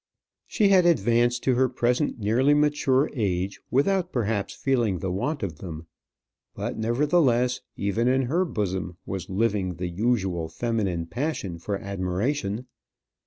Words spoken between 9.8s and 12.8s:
usual feminine passion for admiration.